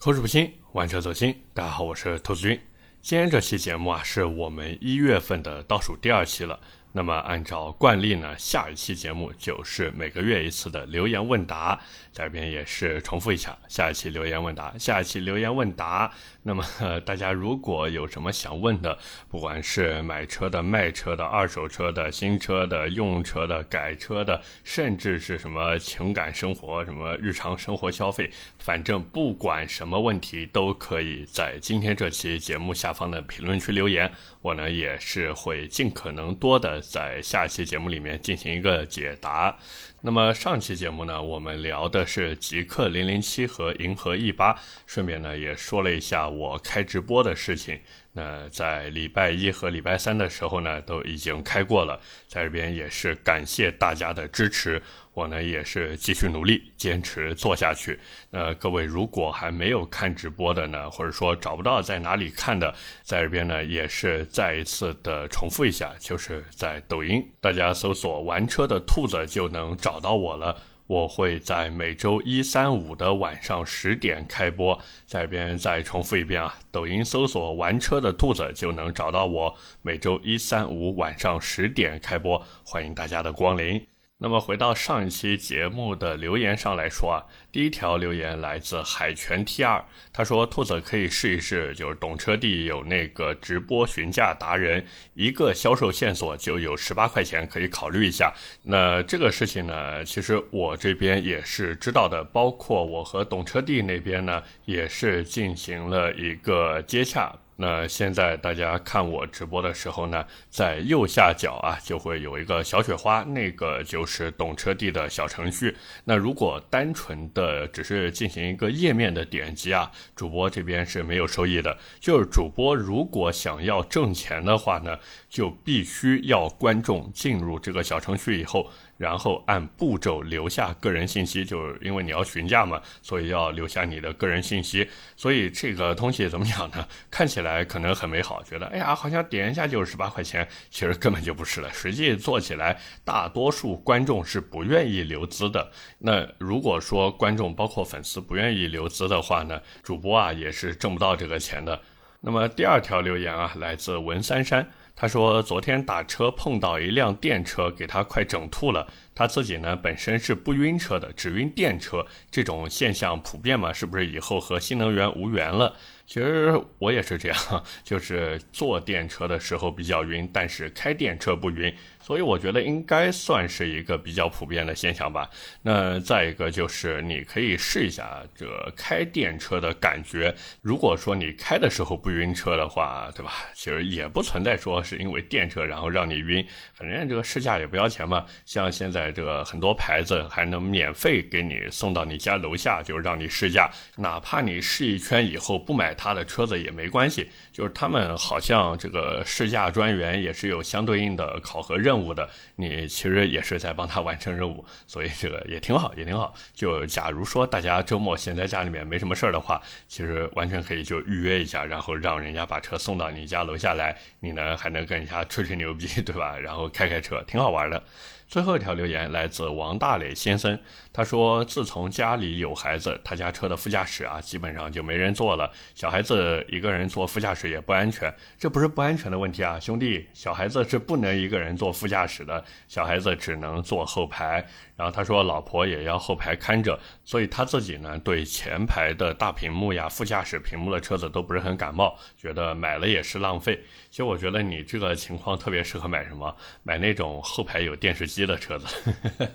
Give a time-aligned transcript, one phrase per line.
[0.00, 1.34] 口齿不清，玩车走心。
[1.52, 2.60] 大家好，我是兔子君。
[3.02, 6.60] 今天这期节目啊，是我们一月份的倒数第二期了。
[6.92, 11.78] 那么按照惯例呢，下一期节目就是每个月一次的留言问答。
[12.10, 16.10] 在这边也是重复一下，下一期留言问答，下一期留言问答。
[16.42, 16.64] 那么
[17.04, 18.98] 大家如果有什么想问的，
[19.28, 34.10] 不管是买车的、卖车的、二手车的、新车的、用车的、改车的，甚至是什么情感生活、什么日常生活消费，反正不管什么问题，都可以在今天这期节目下方的评论区留言。
[34.40, 39.56] 我呢也是会尽可能多的在下期节目里面进行一个解答。
[40.00, 44.56] 那么上期节目呢，我们聊的是极氪零零七和银河 E 八，
[44.86, 47.80] 顺便呢也说了一下我开直播的事情。
[48.18, 54.82] 那在礼拜一和礼拜三的时候呢，都已经开过了，在这边也是感谢大家的支持。
[55.14, 57.96] 我呢也是继续努力，坚持做下去。
[58.30, 70.60] 那各位如果还没有看直播的呢，或者说找不到在哪里看的，在这边呢也是再一次的重复一下，就是在抖音，大家搜索“玩车的兔子”就能找到我了。
[70.88, 79.54] 我会在每周一、三、五的晚上十点开播，在这边再重复一遍啊，抖音搜索“玩车的兔子”就能找到我。
[79.82, 83.86] 每周一、三、五晚上十点开播，欢迎大家的光临。
[84.16, 87.22] 那么回到上一期节目的留言上来说啊，
[87.58, 98.32] 第一条留言来自海泉 T 二，他说兔子可以试一试，就是懂车帝有那个直播询价达人，一个销售线索就有十八块钱，可以考虑一下。
[98.62, 107.34] 那这个事情呢，其实我这边也是知道的，包括我和懂车帝那边呢，也是进行了一个接洽。
[107.60, 115.76] 那现在大家看我直播的时候呢，在右下角啊就会有一个小雪花，那个就是懂车帝的小程序。
[116.04, 121.76] 那如果单纯的呃只是进行一个页面的点击啊，主播这边是没有收益的。
[121.98, 124.98] 就是主播如果想要挣钱的话呢，
[125.30, 128.70] 就必须要观众进入这个小程序以后。
[128.98, 134.86] 然后按步骤留下个人信息，就是因为你要询价嘛，所以要留下你的个人信息。
[135.16, 136.86] 所以这个东西怎么讲呢？
[137.10, 141.72] 看起来可能很美好，觉得哎呀，好像点一下就是十八块钱，其实根本就不是了。
[141.72, 145.70] 实际做起来，大多数观众是不愿意留资的。
[145.98, 151.80] 那如果说观众包括粉丝不愿意留资的话呢，主播啊也是挣不到这个钱的。
[152.20, 154.68] 那么第二条留言啊，来自文三山。
[155.00, 158.84] 他说，昨天打车碰到一辆电车，给他快整吐了。
[159.18, 162.06] 他自己呢，本身是不晕车的，只晕电车。
[162.30, 163.72] 这种现象普遍嘛？
[163.72, 165.74] 是不是以后和新能源无缘了？
[166.06, 167.36] 其实我也是这样，
[167.82, 171.74] 就是坐电车的时候比较晕，但是开电车不晕。
[172.00, 175.28] 所以我觉得应该算是一个比较普遍的现象吧。
[175.60, 180.34] 那再一个就是你可以试一下这开电车的感觉。
[180.62, 183.32] 如果说你开的时候不晕车的话，对吧？
[183.52, 186.46] 其实也不存在说是因为电车然后让你晕。
[186.72, 188.24] 反正这个试驾也不要钱嘛。
[188.46, 193.70] 像现在这个很多牌子还能免费给你送到你家楼下，就让你试驾。
[193.96, 197.28] 哪怕你试一圈以后不买他的车子也没关系。
[197.52, 206.32] 就是他们好像这个试驾专员也是有相对应的考核任务的，你其实也是在帮他完成任务，所以这个也挺好，也挺好。
[206.54, 216.38] 就假如说大家周末闲在家里面没什么事儿的话，其实完全可以就预约一下，然后让人家把车送到你家楼下来，你呢还能跟人家吹吹牛逼，对吧？
[216.38, 217.82] 然后开开车，挺好玩的。
[218.28, 220.58] 最后一条留言来自王大磊先生，
[220.92, 225.50] 他说：“自从家里有孩子，他家车的副驾驶啊，基本上就没人坐了。
[225.74, 234.46] 小孩子一个人坐副驾驶也不安全，这不是不安全的问题啊，兄弟，小孩子是不能一个人坐副驾驶的，小孩子只能坐后排。
[234.76, 243.58] 然后他说，老婆也要后排看着，所以他自己呢，对前排的大屏幕呀、副驾驶屏幕的车子都不是很感冒，觉得买了也是浪费。
[243.90, 246.36] 其实我觉得你这个情况特别适合买什么？
[246.62, 248.66] 买那种后排有电视机。”的车子，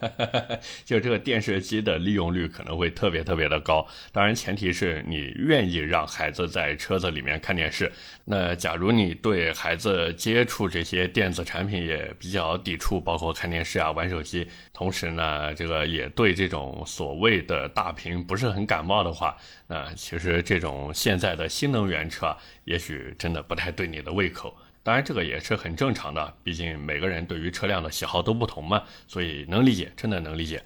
[0.86, 3.84] 就这个电视机的利用率可能会特别特别的高。
[4.12, 7.92] 当然，前提是你愿意让孩子在车子里面看电视。
[8.26, 19.38] 那假如你对孩子接触这些电子产品也比较抵触，包括看电视啊、玩手机，同时呢，这个也对这种所谓的大屏不是很感冒的话，
[19.68, 24.56] 那其实这种现在的新能源车，也许真的不太对你的胃口。
[24.86, 30.62] 当然，这个也是很正常的，毕竟每个人对于车辆的喜好都不同嘛，所以能理解，真的能理解。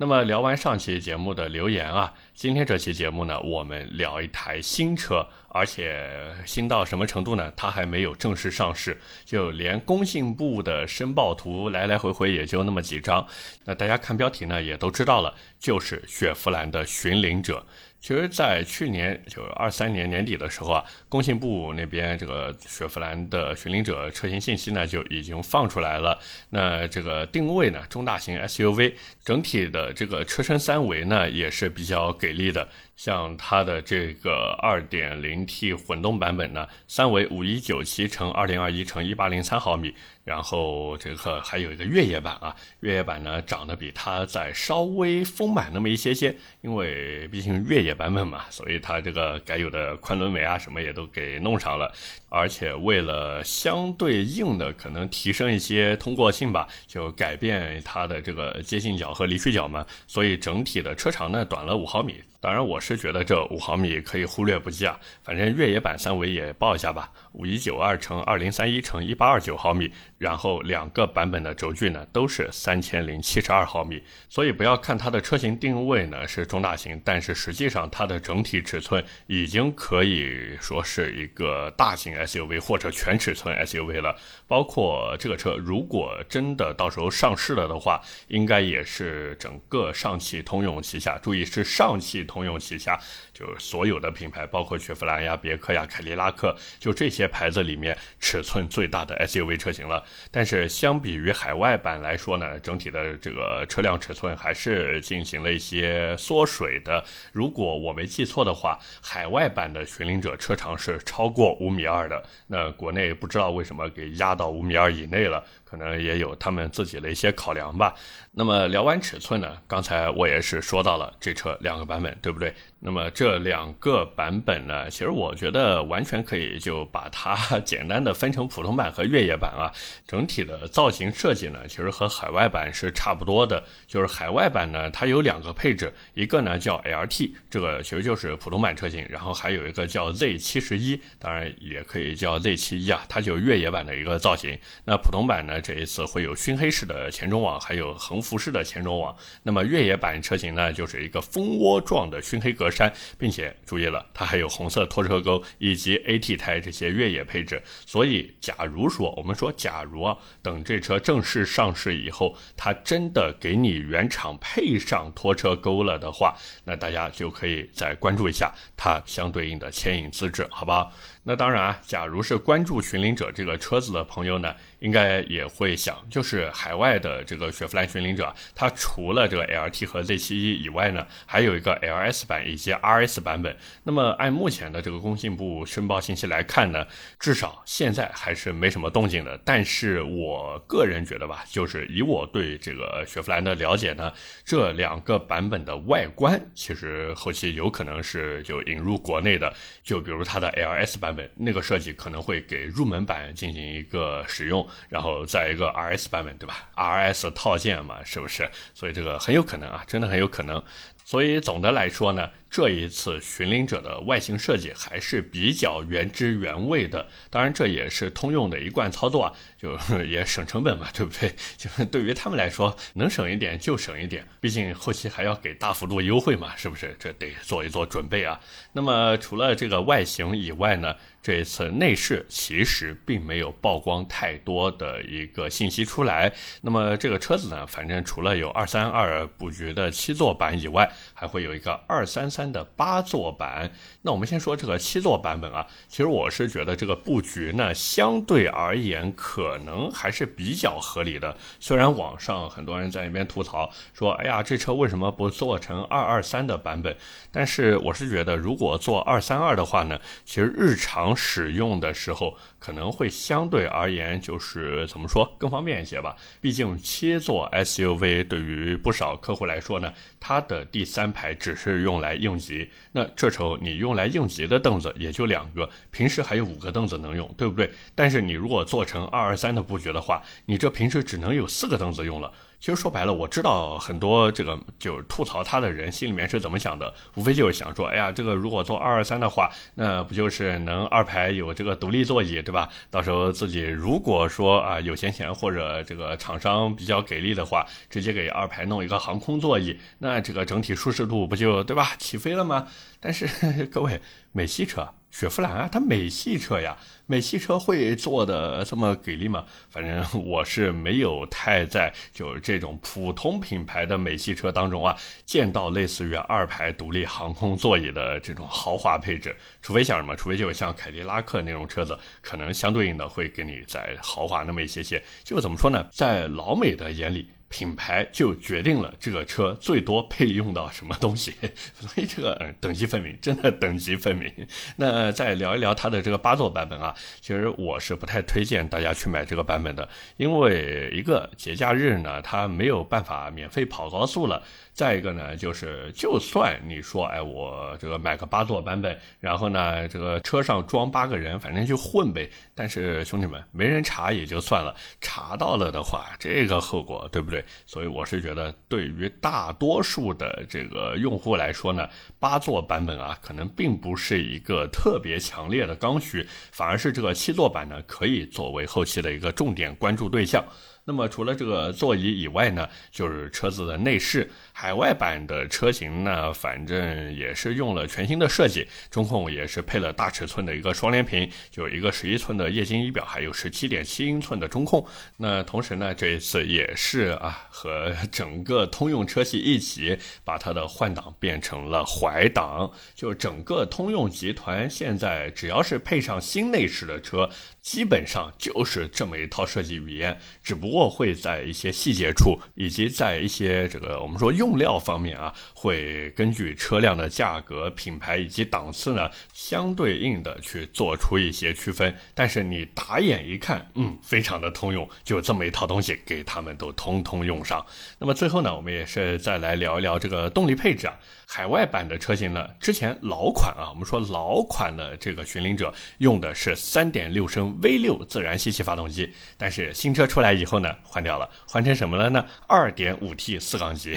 [0.00, 6.10] 那么聊完上期节目的留言啊，今天这期节目呢，我们聊一台新车，而且
[6.46, 7.52] 新到什么程度呢？
[7.54, 13.26] 它还没有正式上市，就连工信部的申报图来来回回也就那么几张。
[13.66, 17.66] 那大家看标题呢，也都知道了，就是雪佛兰的寻领者。
[18.00, 26.18] 其实，在去年就二三年年底的时候啊，工信部那边这个雪佛兰的寻灵者车型信息呢就已经放出来了。
[26.48, 32.66] 那这个定位呢，中大型 SUV，整体的这个车身三维呢也是比较给力的。
[33.00, 39.94] 像它的这个 2.0T 混动版本呢，三维5197乘2021乘1803毫米。
[40.22, 51.90] 然后这个还有一个越野版啊，越野版呢长得比它再稍微丰满那么一些些，因为毕竟越野版本嘛，所以它这个该有的宽轮眉啊什么也都给弄上了，
[52.28, 62.22] 而且为了相对应的可能提升一些通过性吧，就改变它的这个接近角和离去角嘛，所以整体的车长呢短了五毫米。
[62.40, 69.92] 当然我是觉得这五毫米可以忽略不计啊，反正越野版三维也报一下吧，五一九二乘二零三一乘一八二九毫米。
[70.18, 84.14] 然后两个版本的轴距呢都是三千零七十二毫米，所以不要看它的车型定位呢是中大型，但是实际上它的整体尺寸已经可以说是一个大型 SUV 或者全尺寸 SUV 了。
[84.46, 87.98] 包括这个车如果真的到时候上市了的话，
[88.28, 93.00] 应该也是整个上汽通用旗下，注意是上汽通用旗下。
[93.32, 100.02] 就所有的品牌，包括雪佛兰呀、别克呀、凯迪拉克，就这些些牌子里面尺寸最大的 SUV 车型了。
[100.30, 107.04] 但是相比于海外版来说呢，整体的这个车辆尺寸还是进行了一些缩水的。
[107.32, 115.44] 如果我没记错的话，海外版的寻灵者车长是超过五米二的，那国内不知道为什么给压到五米二以内了。
[115.70, 117.94] 可能也有他们自己的一些考量吧。
[118.32, 122.52] 那么聊完尺寸呢，刚才我也是说到了这车两个版本，对不对？
[122.80, 129.70] 那么这两个版本呢，其实我觉得完全可以就把它 简单的分成普通版和越野版啊。
[130.06, 133.62] 整体的造型设计呢，其实和海外版是差不多的。
[133.86, 144.58] 就是海外版呢，它有两个配置，一个呢叫 LT，这个其实就是普通版车型，然后还有一个叫 Z 七十一，当然也可以叫 Z 七一啊，它就越野版的一个造型。
[144.84, 145.59] 那普通版呢？
[145.60, 149.14] 这一次会有熏黑式的前中网，还有横幅式的前中网。
[149.42, 157.62] 那么越野版车型呢，就是一个蜂窝状的熏黑格栅，并且注意了，它还有红色拖车钩以及 AT 胎这些越野配置。
[157.84, 170.90] 所以，假如说我们说，假如啊，等这车正式上市以后，它真的给你原厂配上拖车钩了的话，那大家就可以再关注一下它相对应的牵引资质，好吧？
[171.22, 183.54] 那当然啊，假如是关注寻灵者这个车子的朋友呢，应该也会想，就是海外的这个雪佛兰寻灵者，它除了这个 LT 和 Z71 以外呢，还有一个 LS 版以及 RS 版本。
[183.84, 186.86] 那么按目前的这个工信部申报信息来看呢，
[187.18, 189.38] 至少现在还是没什么动静的。
[189.44, 194.10] 但是我个人觉得吧，就是以我对这个雪佛兰的了解呢，
[194.42, 199.52] 这两个版本的外观其实后期有可能是就引入国内的，
[199.84, 201.09] 就比如它的 LS 版。
[201.10, 208.48] 版本那个设计可能会给入门版进行一个使用，然后再一个 RS 版本，对吧？RS 套件嘛，是不是？
[208.74, 210.62] 所以这个很有可能啊，真的很有可能。
[211.10, 212.30] 所以总的来说呢。
[212.52, 221.32] 这一次寻灵者的外形设计还是比较原汁原味的，当然这也是通用的一贯操作啊，就 也省成本嘛，对不对？
[221.56, 226.96] 就是对于他们来说，能省一点就省一点，毕竟后期还要给大幅度优惠嘛，是不是？
[226.98, 228.40] 这得做一做准备啊。
[228.72, 236.30] 那么除了这个外形以外呢，这一次内饰其实并没有曝光太多的一个信息出来。
[236.60, 242.50] 那么这个车子呢，反正除了有二三二布局的七座版以外，还会有一个二三三。
[242.50, 243.70] 的八座版，
[244.02, 245.64] 那我们先说这个七座版本啊。
[245.86, 251.36] 其实我是觉得这个布局呢，相对而言可能还是比较合理的。
[251.60, 256.96] 虽然网上很多人在那边吐槽说，哎呀，这车为什么不做成二二三的版本？
[257.30, 266.16] 但是我是觉得，如果做二三二的话呢，其实日常使用的时候可能会相对而言就是怎么说更方便一些吧。
[266.40, 272.70] 毕竟七座 SUV 对于不少客户来说呢，它的第三排只是用来应急。
[272.92, 277.70] 那这时候你用来应急的凳子也就两个，平时还有五个凳子能用，对不对？
[277.94, 282.32] 但是你如果做成二二三的布局的话，你这平时只能有四个凳子用了。
[282.60, 292.68] 其实说白了，我知道很多这个就是吐槽他的人心里面是怎么想的，无非就是想说，哎呀，这个如果做二二三的话，那不就是能二排有这个独立座椅，对吧？
[292.90, 301.92] 到时候自己如果说啊有闲钱或者这个厂商比较给力的话，直接给二排弄一个航空座椅，那这个整体舒适度不就对吧？
[301.98, 302.66] 起飞了吗？
[303.00, 303.26] 但是
[303.72, 303.98] 各位，
[304.32, 309.44] 美系车雪佛兰啊，它美系车呀，美系车会做的这么给力吗？
[309.68, 314.96] 反正我是没有太在就这种普通品牌的美系车当中啊，
[315.26, 319.34] 见到类似于二排独立航空座椅的这种豪华配置。
[319.60, 325.02] 除非像什么，除非就像凯迪拉克那种车子，可能相对应的会给你再豪华那么一些些。
[325.24, 327.28] 就怎么说呢，在老美的眼里。
[327.50, 331.34] 品牌就决定了这个车最多配用到什么东西，
[331.74, 334.32] 所以这个等级分明，真的等级分明。
[334.76, 344.40] 那再聊一聊它的这个八座版本啊，其实我是不太推荐大家去买这个版本的，因为一个节假日呢，它没有办法免费跑高速了。
[344.72, 352.30] 再一个呢，就是就算你说，哎，我这个买个八座版本，然后呢，这个车上装八个人，反正就混呗。
[352.54, 357.44] 但是兄弟们，没人查也就算了，查到了的话，这个后果对不对？
[357.66, 370.42] 所以我是觉得，对于大多数的这个用户来说呢，八座版本啊，可能并不是一个特别强烈的刚需，反而是这个七座版呢，可以作为后期的一个重点关注对象。
[370.82, 374.30] 那么除了这个座椅以外呢，就是车子的内饰。
[374.60, 384.86] 海外版的车型呢，反正也是用了全新的设计，中控也是配了大尺寸的一个双联屏，就一个十一寸的液晶仪表，还有十七点七英寸的中控。
[385.16, 392.70] 那同时呢，这一次也是啊，和整个通用车系一起把它的换挡变成了怀挡。
[392.94, 397.30] 就整个通用集团现在只要是配上新内饰的车，
[397.62, 404.49] 基本上就是这么一套设计语言，只不过会在一些细节处，以及在一些这个我们说用。
[404.50, 411.94] 用料方面啊，会根据车辆的价格、品牌以及档次呢，相对应的去做出一些区分。
[412.14, 417.64] 但是你打眼一看，嗯，非常的通用，就这么一套东西，给他们都通通用上。
[417.98, 420.98] 那么最后呢，我们也是再来聊一聊这个动力配置啊。
[421.32, 433.96] 海外版的车型呢，之前老款啊，我们说老款的这个巡领者用的是3.6升 V6 自然吸气发动机，但是新车出来以后呢，换掉了， 换成什么了呢？2.5T 四缸机。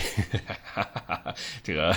[1.64, 1.90] 这个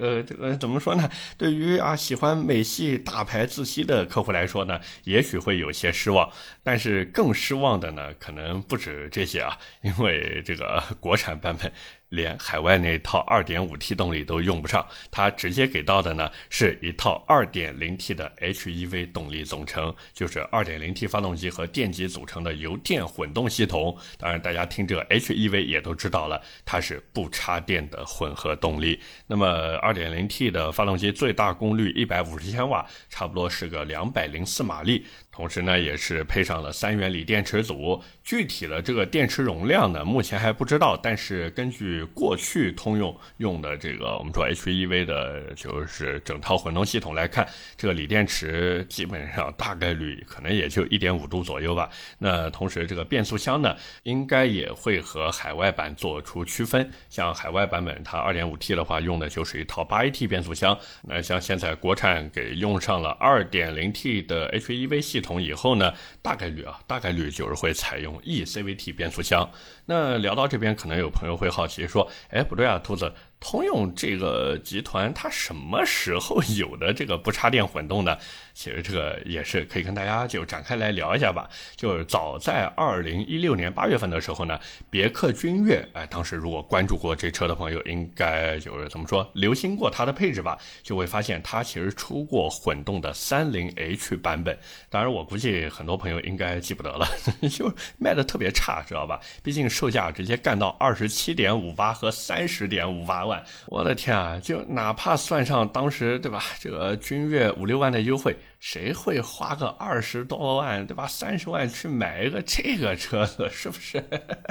[0.00, 1.10] 呃，这个怎么说呢？
[1.36, 6.32] 对于啊喜欢美系大牌自吸的客户来说呢，也许会有些失望。
[6.62, 11.70] 但是更失望的呢，可能不止这些啊，因为这个国产版本。
[12.10, 23.96] 连海外那一套 2.5T 动力都用不上，它直接给到的呢是一套 2.0T 的 HEV 动力总成，就是 2.0T 发动机和电机组成的油电混动系统。
[24.18, 29.00] 当然，大家听这 HEV 也都知道了，它是不插电的混合动力。
[29.26, 29.46] 那么
[29.78, 35.06] 2.0T 的发动机最大功率150千瓦，差不多是个204马力。
[35.40, 37.98] 同时呢，也是配上了三元锂电池组。
[38.22, 40.94] 具体的这个电池容量呢，目前还不知道。
[41.02, 51.88] 但是根据过去通用用的这个我们说 HEV 的，就是整套混动系统来看，这个锂电池基本上大概率可能也就一点五度左右吧。
[52.18, 56.86] 那同时这个变速箱呢，应该也会和海外版做出区分。
[57.08, 60.78] 像海外版本它二点五 T 的话，用的就是一套八 AT 变速箱。
[61.00, 65.29] 那像现在国产给用上了二点零 T 的 HEV 系统。
[65.30, 69.48] 从以后呢，大概率啊，大概率就是会采用 E CVT 变速箱。
[69.86, 78.16] 那聊到这边，可能有朋友会好奇说：“哎，不对啊，兔子。”通用这个集团，它什么时候有的这个不插电混动呢？
[78.52, 81.48] 其实这个也是可以跟大家就展开来聊一下吧。
[81.76, 94.58] 就是早在二零一六年八月份的时候呢，别克君越，哎，当时如果关注过这车的朋友，应该就是怎么说，留心过它的配置吧，就会发现它其实出过混动的三零 H 版本。
[94.90, 97.08] 当然，我估计很多朋友应该记不得了，
[97.48, 99.18] 就卖的特别差，知道吧？
[99.42, 103.29] 毕竟售价直接干到二十七点五八和三十点五八。
[103.66, 104.38] 我的天啊！
[104.40, 108.36] 就哪怕算上当时对吧，这个君越五六万的优惠。
[108.60, 111.06] 谁会花个二十多万，对吧？
[111.06, 114.04] 三十万去买一个这个车子，是不是？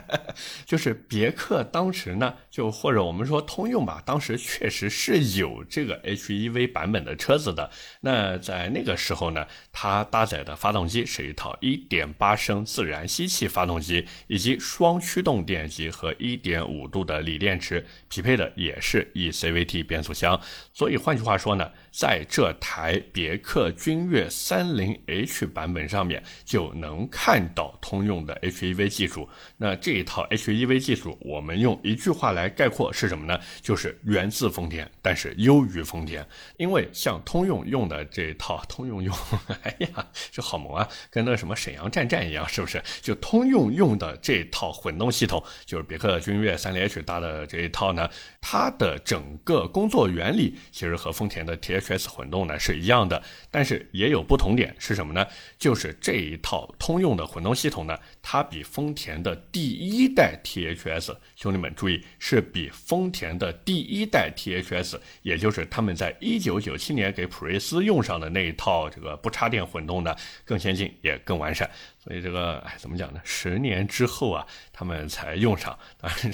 [0.65, 7.69] 就是别克当时呢，就或者我们说通用吧，当时确实是有这个 HEV 版本的车子的。
[8.01, 20.39] 那在那个时候呢，它搭载的发动机是一套1.8升自然吸气发动机，以及双驱动电机和1.5度的锂电池，匹配的也是 eCVT 变速箱。
[20.73, 29.27] 所以换句话说呢，在这台别克君君越三零 H 版本上面就能看到通用的 HEV 技术。
[29.57, 33.37] 那这一套 HEV 技术，我们用一句话来概括是什么呢？
[33.61, 36.25] 就是源自丰田，但是优于丰田。
[36.57, 39.13] 因为像通用用的这一套，通用用，
[39.63, 42.81] 哎呀，这好萌啊，跟那什么沈阳站站一样，是不是？
[43.01, 48.09] 就通用用的这套混动系统，就是别克君越三零 H 搭的这一套呢，
[48.41, 55.25] 它的整个工作原理其实和丰田的 THS 混动呢是一样的，但是也有不同点是什么呢？
[55.57, 70.15] 就是这一套通用的混动系统呢，它比丰田的第一代 THS，兄弟们注意，是比丰田的第一代 THS，也就是他们在一九九七年给普锐斯用上的那一套这个不插电混动呢，
[70.45, 71.69] 更先进也更完善。
[72.09, 73.21] 所以这个哎，怎么讲呢？
[73.23, 75.77] 十年之后啊，他们才用上。
[76.01, 76.33] 当然，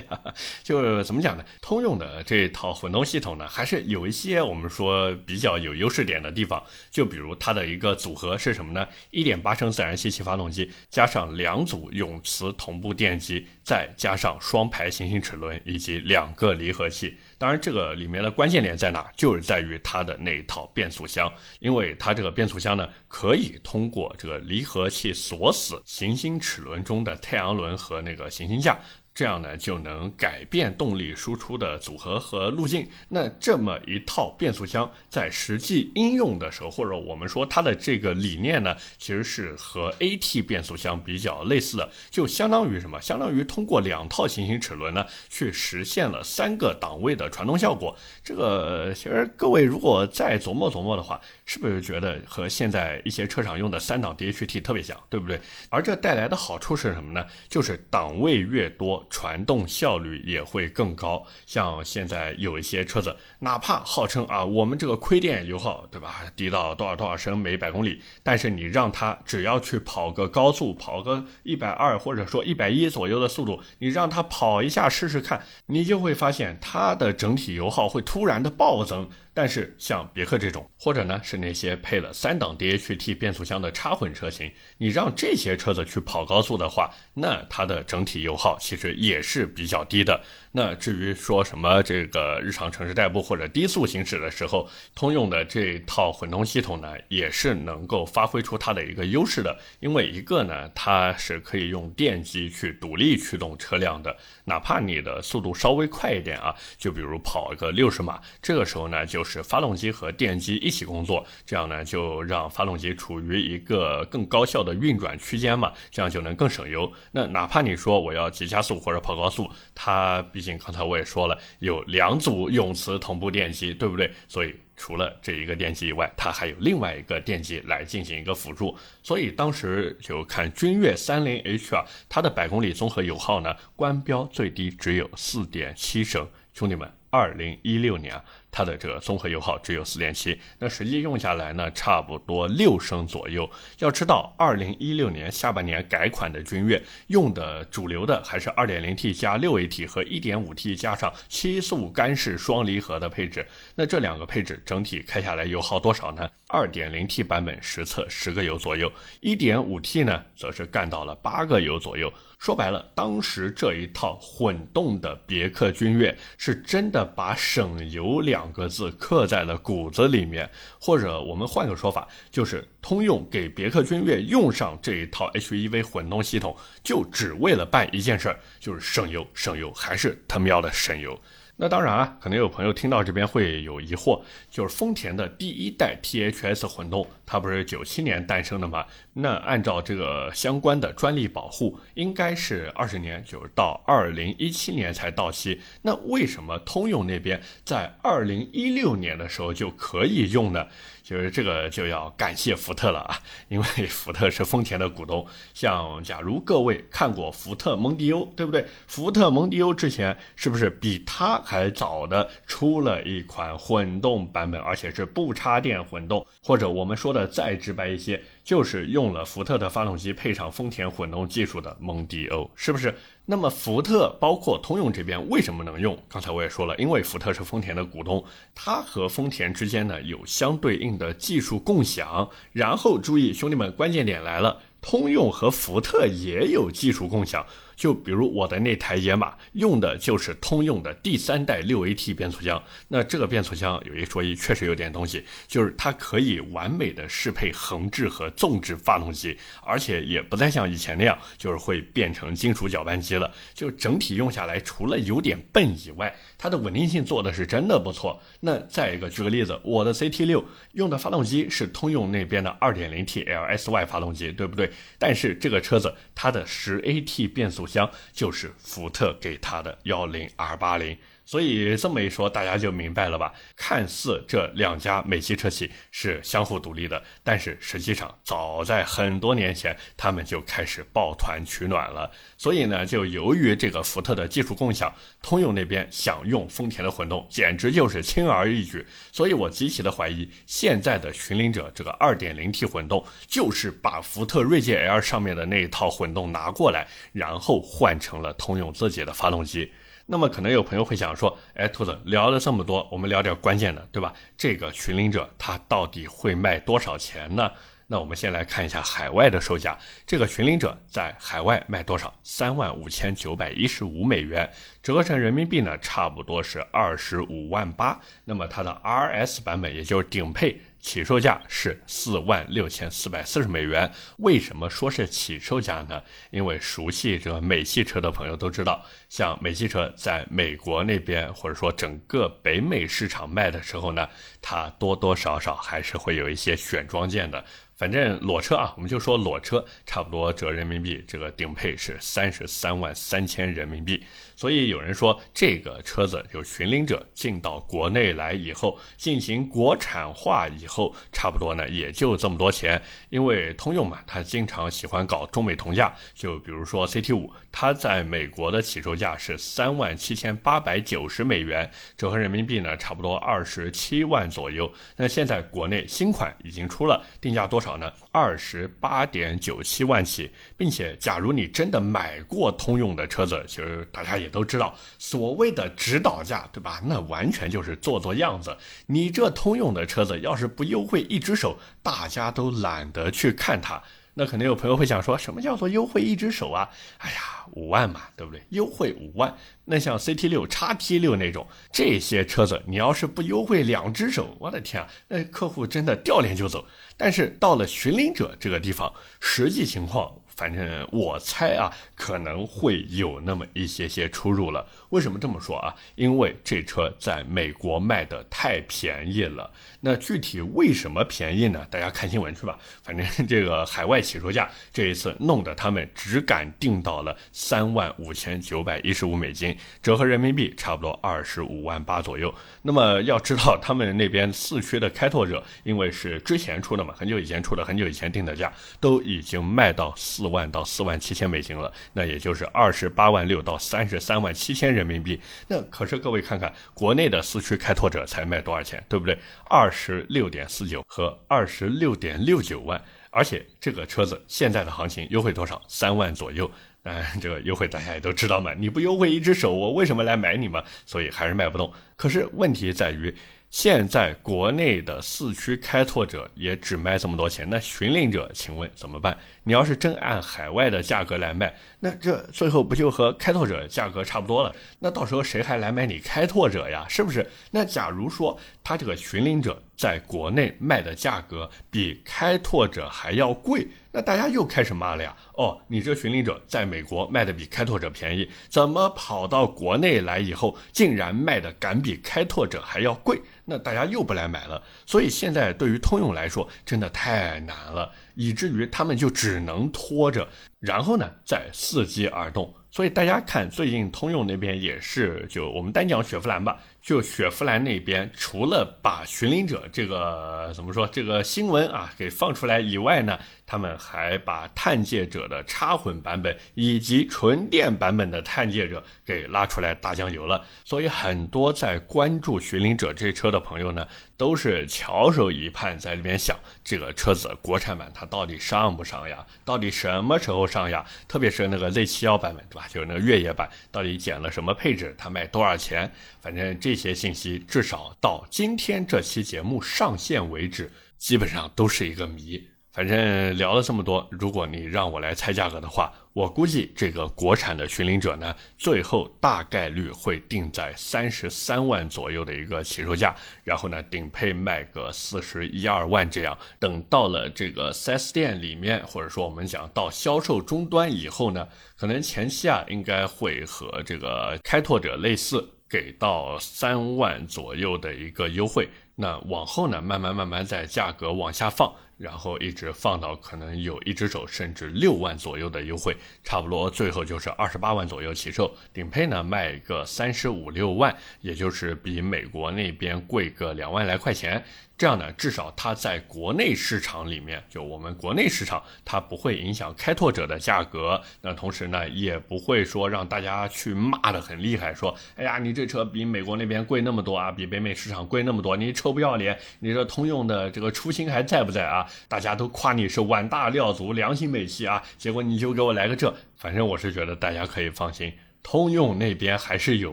[0.64, 1.44] 就怎么讲呢？
[1.60, 6.64] 通用的这套混动系统呢，还是有一些我们说比较有优势点的地方。
[6.90, 8.88] 就比如它的一个组合是什么呢？
[9.10, 17.18] 一点八升自然吸气发动机，加上两组永磁同步电机，再加上双排行星齿轮以及两个离合器。
[17.40, 19.10] 当然，这个里面的关键点在哪？
[19.16, 28.78] 就是在于它的那一套变速箱，因为它这个变速箱呢，可以通过这个离合器锁死行星齿轮中的太阳轮和那个行星架。
[29.20, 32.88] 这样呢，就能改变动力输出的组合和路径。
[33.10, 42.98] 那这么一套变速箱在实际应用的时候，或者我们说它的这个理念呢，其实是和 AT 变速箱比较类似的，就相当于什么？
[42.98, 47.94] 相当于通过两套行星齿轮呢，去实现了三个档位的传动效果。
[48.24, 55.38] 这个其实各位如果再琢磨琢磨的话，是不是觉得和现在一些车厂用的三档 DHT 特别像，对不对？
[55.68, 57.26] 而这带来的好处是什么呢？
[57.50, 59.06] 就是档位越多。
[59.10, 79.10] 传动效率也会更高，像现在有一些车子，哪怕号称啊，我们这个亏电油耗，对吧，低到多少多少升每百公里，但是你让它只要去跑个高速，跑个一百二或者说一百一左右的速度，你让它跑一下试试看，你就会发现它的整体油耗会突然的暴增。
[79.32, 90.20] 但是像别克这种，或者呢是那些配了三档 DHT 变速箱的插混车型，你让这些车子去跑高速的话，那它的整体油耗其实也是比较低的。
[90.52, 99.56] 那至于说什么这个日常城市代步或者低速行驶的时候，通用的这套混动系统呢，也是能够发挥出它的一个优势的。
[99.78, 116.90] 因为一个呢，它是可以用电机去独立驱动车辆的，哪怕你的速度稍微快一点啊，就比如跑一个六十码，这个时候呢，就就是发动机和电机一起工作，这样呢，就让发动机处于一个更高效的运转区间嘛，这样就能更省油。
[117.12, 124.10] 那哪怕你说我要急加速或者跑高速，它毕竟刚才我也说了，有两组永磁同步电机，对不对？
[124.26, 128.74] 所以除了这一个电机以外，它还有另外一个电机来进行一个辅助。
[129.02, 136.26] 所以当时就看君越三零 H 啊，它的百公里综合油耗呢，官标最低只有四点七升。
[136.54, 138.24] 兄弟们，二零一六年啊。
[138.50, 143.48] 它的这个综合油耗只有四点七，那实际用下来呢，差不多六升左右。
[143.78, 153.46] 要知道，二零一六年下半年改款的君越用的主流的还是二点零 T 加六 AT 和一点五 T 加上七速干式双离合的配置。
[153.74, 156.28] 那这两个配置整体开下来油耗多少呢？
[156.48, 162.12] 二点零 T 版本实测十个油左右，一点五 T 呢，则是干到了八个油左右。
[162.40, 168.50] 说白了，当时这一套混动的别克君越是真的把省油两。
[168.52, 170.50] 个字刻在了骨子里面，
[170.80, 181.20] 或者我们换个说法，就是通用给别克君越用上这一套 HEV 混动系统，就只为了办一件事儿，就是省油，省油，还是他喵的省油。
[181.56, 188.84] 那当然啊，可能有朋友听到这边会有疑惑，就是丰田的第一代 THS 混动，它不是九七年诞生的吗？
[189.14, 195.60] 那按照这个相关的专利保护，应该是二十年，就是到二零一七年才到期。
[195.82, 200.66] 那为什么通用那边在二零一六年的时候就可以用呢？
[201.02, 205.26] 就是这个就要感谢福特了啊，因为 福特是丰田的股东。
[205.54, 208.64] 像假如各位看过福特蒙迪欧，对不对？
[208.86, 216.26] 福特蒙迪欧之前是不是比它还早的出了一款混动版版本，而且是不插电混动？
[216.42, 222.94] 或者我们说的再直白一些，就是用了福特的发动机配上丰田混动技术的蒙迪欧，是不是？
[223.26, 225.96] 那么福特包括通用这边为什么能用？
[226.08, 228.24] 刚才我也说了，因为福特是丰田的股东，
[228.54, 232.28] 它和丰田之间呢有相对应的技术共享。
[232.52, 237.44] 然后注意，兄弟们，关键点来了，通用和福特也有技术共享。
[237.80, 253.32] 就比如我的那台野马用的就是通用的第三代六 AT 变速箱，那这个变速箱有一说一，确实有点东西，就是它可以完美的适配横置和纵置发动机，而且也不再像以前那样，就是会变成金属搅拌机了。
[253.54, 258.22] 就整体用下来，除了有点笨以外，它的稳定性做的是真的不错。
[258.40, 264.70] 那再一个，举个例子，我的 CT 六用的发动机是通用那边的 2.0T LSY 发动机，对不对？
[264.98, 270.98] 但是这个车子它的十 AT 变速箱就是福特给他的幺零 R 八零，
[271.30, 273.32] 所以这么一说，大家就明白了吧？
[273.54, 282.10] 看似这两家美系车企是相互独立的，但是实际上早在很多年前，他们就开始抱团取暖了。
[282.36, 288.84] 所以呢，就由于这个福特的技术共享，通用那边想用丰田的混动，简直就是轻而易举。
[289.12, 299.70] 所以我极其的怀疑，现在的寻灵者这个 2.0T 混动，就是把福特锐界 L 上面的那一套混动拿过来，然后换成了通用自己的发动机。
[300.10, 304.12] 那么可能有朋友会想说，哎，兔子聊了这么多，我们聊点关键的，对吧？
[304.36, 307.48] 这个群灵者它到底会卖多少钱呢？
[307.86, 312.12] 那我们先来看一下海外的售价，这个群灵者在海外卖多少？
[312.24, 314.50] 三万五千九百一十五美元，
[314.82, 317.96] 折合成人民币呢，差不多是二十五万八。
[318.24, 320.60] 那么它的 RS 版本，也就是顶配。
[320.80, 323.90] 起售价是四万六千四百四十美元。
[324.18, 326.02] 为什么说是起售价呢？
[326.30, 334.08] 因为熟悉这美系车的朋友都知道，像美系车在美国那边或者说整个北美市场卖的时候呢，
[334.40, 337.44] 它多多少少还是会有一些选装件的。
[337.76, 344.04] 反正裸车啊，我们就说裸车，差不多折人民币，这个顶配是三十三万三千人民币。
[344.40, 352.80] 所以有人说，这个车子就寻灵者进到国内来以后，进行国产化以后，差不多呢也就这么多钱。
[353.10, 364.72] 因为通用嘛，它经常喜欢搞中美同价，就比如说 CT 五，它在美国的起售价是三万七千八百九十美元，折合人民币呢，差不多二十七万左右。
[364.96, 367.76] 那现在国内新款已经出了，定价多少？
[367.76, 376.80] 呢，二十八点九七万起，并且，假如你真的买过通用的车子，其实大家也都知道，所谓的指导价，对吧？
[376.86, 378.56] 那完全就是做做样子。
[378.86, 383.82] 你这通用的车子要是不优惠一只手，大家都懒得去看它。
[384.14, 386.68] 那可能有朋友会想说，什么叫做优惠一只手啊？
[386.98, 387.16] 哎呀，
[387.52, 388.42] 五万嘛，对不对？
[388.50, 396.66] 优惠五万，那像 CT 六、叉 T 六那种这些车子，你要是不优惠两只手，我的天啊，那客户真的掉脸就走。
[396.96, 400.12] 但是到了寻灵者这个地方，实际情况。
[400.36, 404.66] 反正我猜啊，可能会有那么一些些出入了。
[404.88, 405.74] 为什么这么说啊？
[405.96, 409.52] 因为这车在美国卖的太便宜了。
[409.82, 411.66] 那具体为什么便宜呢？
[411.70, 412.58] 大家看新闻去吧。
[412.82, 422.34] 反正这个海外起售价这一次弄得他们只敢定到了三万五千九百一十五美金，折合人民币差不多二十五万八左右。
[422.62, 430.30] 那么要知道，他们那边四驱的开拓者，因为是之前出的嘛，很久以前出的，很久以前定的价，都已经卖到四。
[430.30, 435.20] 万到四万七千美金了，那也就是二十八万六到三十三万七千人民币。
[435.48, 439.18] 那可是各位看看，国内的四驱开拓者才卖多少钱，对不对？
[439.48, 445.60] 二十六点四九和二十六点六九万，而且这个车子现在的行情优惠多少？
[445.68, 446.50] 三万左右。
[446.82, 450.64] 嗯，这个优惠大家也都知道嘛，你不优惠一只手，我为什么来买你嘛？
[450.86, 451.72] 所以还是卖不动。
[451.96, 453.14] 可是问题在于。
[453.50, 459.18] 现在国内的四驱开拓者也只卖这么多钱，那寻领者，请问怎么办？
[459.42, 464.54] 你要是真按海外的价格来卖，那这最后不就和开拓者价格差不多了？
[464.78, 466.86] 那到时候谁还来买你开拓者呀？
[466.88, 467.28] 是不是？
[467.50, 473.66] 那假如说他这个寻领者在国内卖的价格比开拓者还要贵？
[473.90, 475.16] 那大家又开始骂了呀！
[475.36, 483.22] 哦，你这寻灵者在美国卖的比开拓者便宜，怎么跑到国内来以后，竟然卖的敢比开拓者还要贵？
[483.46, 484.62] 那大家又不来买了。
[484.84, 492.54] 所以现在对于通用来说，真的太难了，以至于他们就只能拖着，然后呢再伺机而动。
[492.70, 496.62] 所以大家看，最近通用那边也是，就我们单讲雪佛兰吧。
[496.82, 503.18] 就雪佛兰那边，除了把寻灵者这个怎么说这个新闻啊给放出来以外呢，
[503.50, 510.46] 他们还把探界者的插混版本以及纯电版本的探界者给拉出来打酱油了。
[510.64, 519.26] 所以很多在关注寻灵者这车的朋友呢，都是翘首以盼，在里边想这个车子国产版它到底上不上呀？
[519.44, 520.86] 到底什么时候上呀？
[521.08, 522.68] 特别是那个 Z 七幺版本，对吧？
[522.68, 524.94] 就是那个越野版，到底减了什么配置？
[524.96, 525.90] 它卖多少钱？
[526.20, 526.60] 反正。
[526.60, 532.49] 这些信息至少到今天这期节目上线为止，基本上都是一个谜。
[532.72, 546.38] 反正聊了这么多，如果你让我来猜价格的话，我估计这个国产的寻灵者呢，最后大概率会定在三十三万左右的一个起售价，然后呢，顶配卖个四十一二万这样。
[546.60, 555.54] 等到了这个 4S 店里面，或者说我们讲到销售终端以后呢，可能前期啊，应该会和这个开拓者类似。
[555.70, 561.72] 给到三万左右的一个优惠，那往后呢，慢慢慢慢在价格往下放。
[562.00, 574.42] 然后一直放到可能有一只手甚至六万左右的优惠，差不多最后就是二十八万左右起售，顶配呢卖个三十五六万，也就是比美国那边贵个两万来块钱。
[574.78, 580.98] 这样呢，至少它在国内市场里面，就我们国内市场，它不会影响开拓者的价格。
[581.20, 589.38] 那同时呢，也不会说让大家去骂的很厉害，说，哎呀，你这车比美国那边贵那么多啊，比北美市场贵那么多，你臭不要脸！
[589.58, 591.86] 你说通用的这个初心还在不在啊？
[592.08, 596.14] 大家都夸你是碗大料足、良心美系啊，结果你就给我来个这。
[596.36, 598.10] 反正我是觉得大家可以放心，
[598.42, 599.92] 通用那边还是有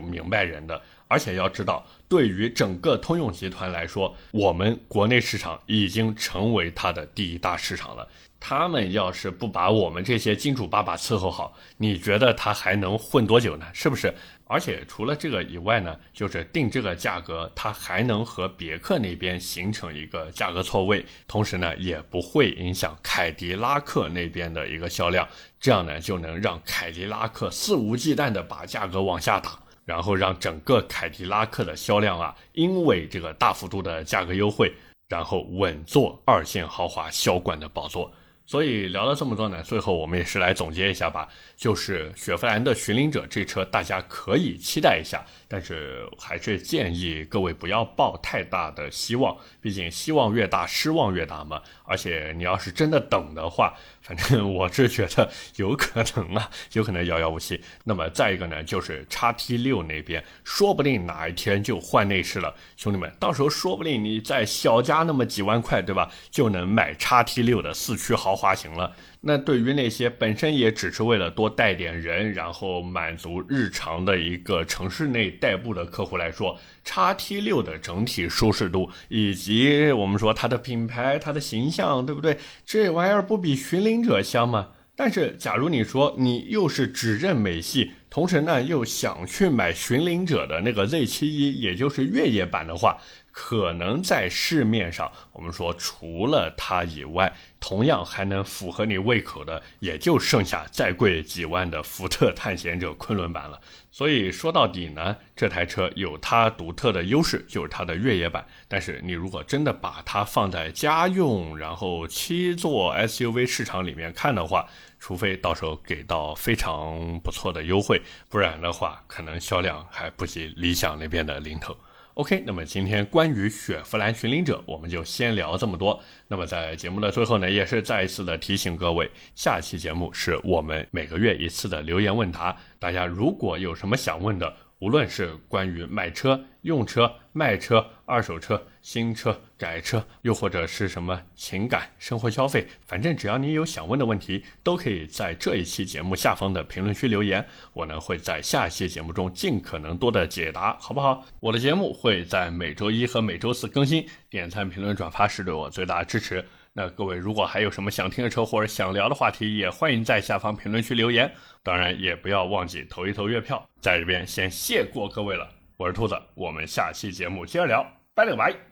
[0.00, 0.80] 明白人的。
[1.10, 8.08] 而且要知道，对于整个通用集团来说，我们国内市场已经成为它的第一大市场了。
[8.40, 13.66] 他们要是不把我们这些金主爸爸伺候好，你觉得他还能混多久呢？
[13.72, 14.14] 是不是？
[14.46, 25.28] 而且除了这个以外呢，就是定这个价格，它还能和别克那边形成一个价格错位，同时呢，也不会影响凯迪拉克那边的一个销量。
[25.60, 29.58] 这样呢，就能让凯迪拉克肆无忌惮地把价格往下打。
[29.84, 34.70] 然后让整个凯迪拉克的销量啊，因为这个大幅度的价格优惠，
[35.08, 38.12] 然后稳坐二线豪华销冠的宝座。
[38.48, 41.28] 所以聊了这么多呢，最后我们也是来总结一下吧。
[41.54, 51.60] 就是雪佛兰的寻灵者这车，大家可以期待一下，但是还是建议各位不要抱太大的希望，毕竟希望越大，失望越大嘛。
[51.84, 53.74] 而且你要是真的等的话，
[54.08, 57.60] 反正我是觉得有可能啊，有可能遥遥无期。
[57.84, 68.96] 那么再一个呢，就是叉 T 六那边，说不定哪一天就换内饰了，兄弟们，到时候说不定你再小加那么几万块，对吧，就能买叉 T 六的四驱豪华型了。
[69.20, 82.38] 那对于那些本身也只是为了多带点人，然后满足日常的一个城市内代步的客户来说，叉 T 六的整体舒适度以及我们说它的品牌、它的形象，对不对？
[82.64, 84.68] 这玩意儿不比寻灵者香吗？
[84.96, 92.96] 但是，假如你说你又是只认美系，同时呢又想去买寻灵者的那个 Z 七一也就是越野版的话，
[93.30, 103.60] 可能在市面上，我们说除了它以外，同样还能符合你胃口的，也就剩下再贵几万的福特探险者昆仑版了。
[103.90, 108.44] 所以说到底呢，这台车有它独特的优势，就是它的越野版。
[108.68, 121.76] 但是你如果真的把它放在家用，然后七座 SUV 市场里面看的话，除非到时候给到非常不错的优惠，不然的话，可能销量还不及理想那边的零头。
[122.18, 126.02] OK，那么今天关于雪佛兰寻灵者，我们就先聊这么多。
[126.26, 134.52] 那么在节目的最后呢，也是再一次的提醒各位，下期节目是我们每个月一次的留言问答，大家如果有什么想问的。
[134.80, 151.26] 无论是关于买车、用车、卖车、二手车、新车、改车，又或者是什么情感、生活消费，反正只要你有想问的问题，都可以在这一期节目下方的评论区留言，我呢会在下一期节目中尽可能多的解答，好不好？
[151.40, 156.44] 我的节目会在每周一和每周四更新，点赞、评论、转发是对我最大的支持。
[156.80, 161.28] 那各位如果还有什么想听的车或者想聊的话题，也欢迎在下方评论区留言。
[161.64, 165.50] 当然也不要忘记投一投月票，在这边先谢过各位了。
[165.76, 168.67] 我是兔子，我们下期节目接着聊，拜了个拜。